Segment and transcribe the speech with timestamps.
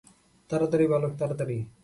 [0.49, 1.57] তাড়াতাড়ি, বালক, তাড়াতাড়ি।